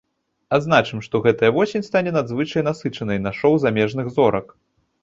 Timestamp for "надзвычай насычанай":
2.17-3.25